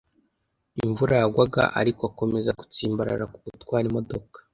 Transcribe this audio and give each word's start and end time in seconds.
Imvura 0.83 1.13
yagwaga, 1.21 1.63
ariko 1.79 2.01
akomeza 2.09 2.57
gutsimbarara 2.59 3.25
ku 3.33 3.37
gutwara 3.45 3.83
imodoka. 3.91 4.37